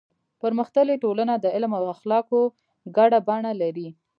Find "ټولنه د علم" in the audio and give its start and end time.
1.03-1.71